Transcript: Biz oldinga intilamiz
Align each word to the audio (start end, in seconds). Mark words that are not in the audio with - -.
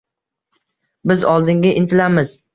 Biz 1.11 1.27
oldinga 1.35 1.77
intilamiz 1.85 2.35